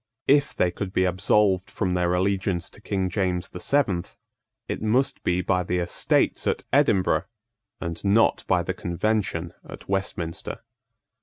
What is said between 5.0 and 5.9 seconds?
be by the